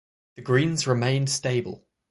The 0.35 0.41
Greens 0.41 0.87
remained 0.87 1.29
stable. 1.29 1.85